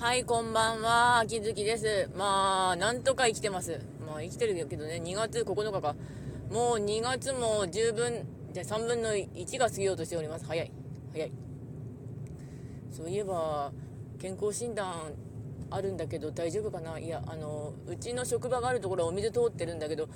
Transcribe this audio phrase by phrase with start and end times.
[0.00, 1.18] はい、こんばんは。
[1.18, 2.08] 秋月です。
[2.16, 3.82] まあ、なんとか生きてます。
[4.06, 5.94] まあ、生きてるけどね、2月9日か。
[6.50, 10.46] もう2月も十分、じゃ3分の1が過ぎようとしております。
[10.46, 10.72] 早い。
[11.12, 11.32] 早い。
[12.90, 13.72] そういえば、
[14.18, 15.12] 健康診断
[15.70, 16.98] あるんだけど大丈夫かな？
[16.98, 20.08] いやあのうちの職場があるところはお水通ってるんだけど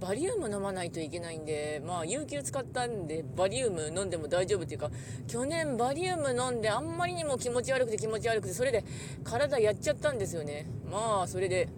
[0.00, 4.90] バリウム飲まないといけないんでまあ有給使ったんでバリウム飲んでも大丈夫っていうか
[5.26, 8.84] 去年バリウム飲んであんまりにも気持ち悪くて気持ち悪くてそれで
[9.24, 10.66] 体やっちゃったんですよね。
[10.90, 11.68] まあそれで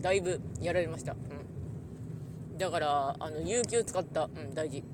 [0.00, 4.24] だいぶやられました、うん、だからあの有給使った。
[4.24, 4.84] うん大事。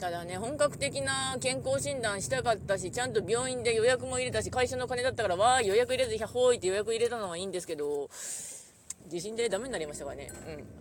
[0.00, 8.08] ただね、本格的な健康診断したかったし、ちゃんと病院で予約も入れたし、会社の金だったから、わー、予約入れず、ひゃほーいって予約入れたのはいいんですけど、
[9.08, 10.32] 地震でダメになりましたからね。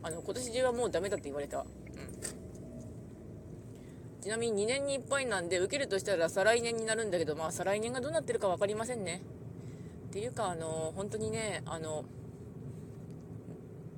[0.02, 0.08] うん。
[0.08, 1.60] あの、今年中はもうダメだって言われた。
[1.60, 1.66] うん。
[4.22, 9.22] ちなみに2年に1回なんで、受けるとしたら再来年になるんだけど、まあ、再来年がどうなってるか分かりませんね。
[10.08, 12.06] っていうか、あの、本当にね、あの、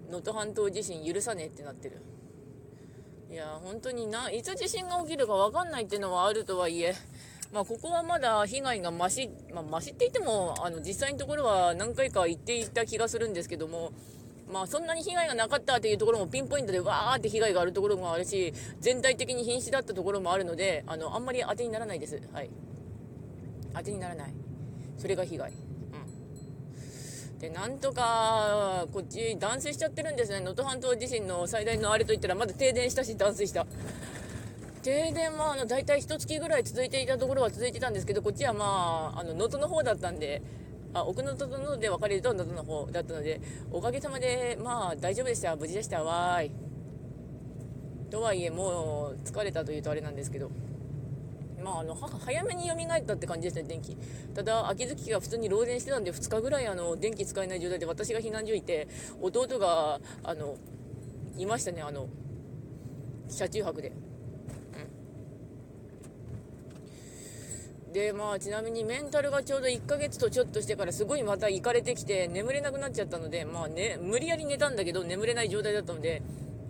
[0.09, 2.01] 能登半島地震許さねえってなってる。
[3.31, 6.93] いや、本当にな、いつ地震が起きるか分かんないっていうのはあるとはいえ、
[7.53, 13.93] まあ、ここはまだ被害が増し、まあ、増しって言っても、あの、実際のところは何回か行っていた気がするんですけども、
[14.51, 22.21] まあ、そんなに被害がなかったっていうところもピンポイントでわーって被害があるところもあるし、全体的に瀕死だったところもあるので、あの、あんまり当てにならないです。
[22.33, 22.49] はい。
[23.73, 24.33] 当てにならない。
[24.97, 25.53] それが被害。
[27.41, 30.41] で、なんとか、こっち断水しちゃってるんですね。
[30.41, 33.65] 能登半島地震の最大のあれといったら、まだ停電したし、断水した。
[34.83, 40.43] 停電は、あの、大体1月ぐらい続いていたところは続いてたんですけど、こっちはまあ、能登の方だったんで、
[40.93, 45.55] あ、奥能登ので分かれると能登の方だったので、おかげさまで、まあ、大丈夫でした。
[45.55, 46.03] 無事でした。
[46.03, 46.51] わーい。
[48.11, 50.51] とはいえ、もう、疲れたというとあれなんですけど。
[51.63, 53.97] まあ、あの早めに蘇ったって感じですね、電気。
[54.33, 58.87] ただ、秋月が普通に漏電してたんで、2日ぐらいあの電気使えない状態で、私が避難所いて、
[59.21, 60.55] 弟があの
[61.37, 62.07] いましたね、あの
[63.29, 63.91] 車中泊で。
[67.93, 76.21] で、まあ、ちなみにメンタルがちょうど1ヶ月とちょっとしてからすごいまた行かれてきて眠れなくなっちゃったので、まあね、無理やり寝たんだけど眠れない状態だったので、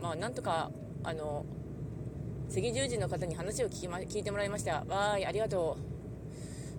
[0.02, 0.72] まあ、なんとか、
[1.04, 1.46] あの、
[2.52, 4.84] 赤十字の方に話を聞き、ま、聞いてもらいました。
[4.90, 5.78] わーい、ありがと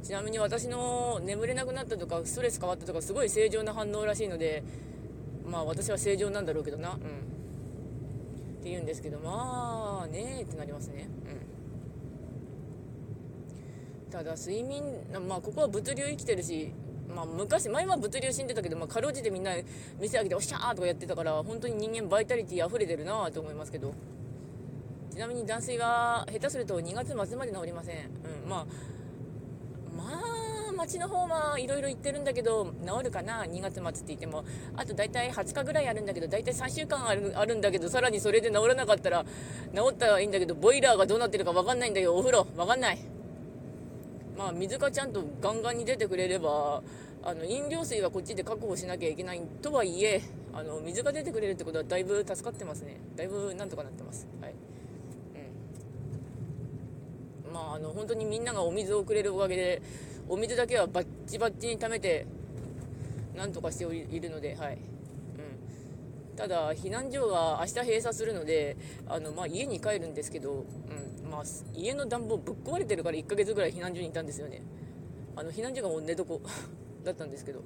[0.03, 0.05] う。
[0.05, 4.63] ちなみに私の眠れなくなったとか、ストレス変わったとか、すごい正常な反応らしいので、
[5.47, 6.91] まあ私は正常なんだろうけどな。
[6.91, 6.97] うん。
[6.97, 6.99] っ
[8.63, 11.09] て言うんですけど、まあねーってなりますね。
[14.07, 14.13] うん。
[14.13, 14.83] ただ睡眠、
[15.27, 16.71] まあここは物流生きてるし、
[17.15, 19.53] まあ、昔、前は物流死んでたけど、まあ、かろうじてみんな
[20.01, 23.95] 店開けておっしゃーとかやってたから、本当に人間バイタリティ溢れてるなと思いますけど。
[25.13, 27.97] ちなみに断水が下手すると2月末まで治りません、
[28.43, 28.67] うん、まあ
[29.95, 30.05] ま
[30.71, 34.43] あ町の方はいろいろ言ってるんだけど治るかな2月末って言っても。
[34.75, 39.25] あと大体20日ぐらいあるんだけど大体3週間あるあるんだけどさらにそれで治らなかったら
[39.75, 42.99] 治ったらいいんだけどボイラーがどうなってるか分かんないんだよお風呂分かんない。
[44.37, 46.83] まあ水がちゃんとガンガンに出てくれれば
[47.23, 50.23] あの飲料水はこっちで確保しなきゃいけないとはいえ
[50.55, 52.99] あの水が出てくれるってことはだいぶ助かってますね。
[53.15, 54.27] だいぶなんとかなってます。
[54.41, 54.55] はい。
[57.53, 59.83] まあ、あの本当にみんながお水をくれるおかげで
[60.29, 62.27] お水だけはバッチバッチに貯めて
[63.37, 64.75] なんとかしているので、はい。
[64.75, 68.77] うん、ただ避難所は明日閉鎖するので
[69.09, 71.31] あの、まあ、家に帰るんですけど、うん。
[71.31, 71.43] まあ、
[71.75, 74.63] 家の暖房ぶっ壊れてるから1ヶ月ぐらい避難所にいたんですよね。
[75.35, 76.35] あの避難所がもう寝床
[77.05, 77.63] だったんですけど。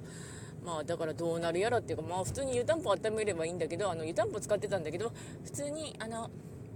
[0.65, 5.13] まあだからどうなるやらっていうかまあ普通に湯たんぽ温めればいいんだけどあの湯たんぽ使ってたんだけど
[5.45, 6.29] 普通にあの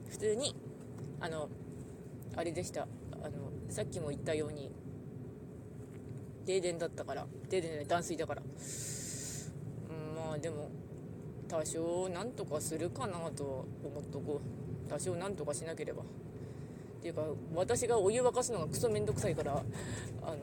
[0.10, 0.56] 普通に
[1.20, 1.50] あの
[2.38, 2.88] あれでした。
[3.24, 4.72] あのさっきも言ったように
[6.46, 10.70] 停電だったから停電で断水だから、うん、まあでも
[11.48, 14.62] 多少なんとかするかなと思っとこう。
[14.92, 16.04] 多少なんとかしなければ。
[16.04, 16.06] っ
[17.02, 17.24] ていうか
[17.56, 19.64] 私がお湯沸かすのがクソめんどくさいから
[20.22, 20.38] あの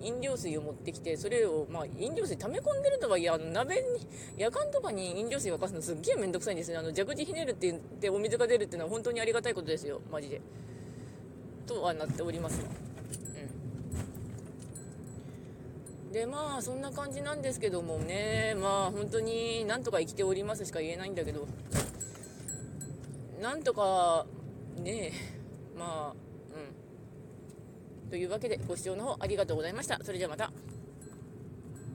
[0.00, 3.82] 飲料水を持ってきてそれをまあ飲料水溜め込んでるとはいえあの鍋に
[4.36, 6.78] 夜間とかに飲料水沸かすのすっげえめんどくさいんですね。
[6.78, 10.00] あの蛇口ひねるって言ってお水が出るっていうのは本当にありがたいことですよ。
[10.10, 10.40] マジで。
[11.66, 12.60] とはなっております。
[16.06, 16.12] うん。
[16.12, 18.54] でまあそんな感じなんですけどもね。
[18.60, 21.46] まあ本当になんとか生きておりますしか言えないんだけど。
[23.40, 24.26] なんとか
[24.76, 25.12] ね
[25.76, 26.16] まあ
[28.04, 28.10] うん。
[28.10, 29.98] というわけでご視聴の方ありがとうございました。
[30.02, 30.52] それではまた。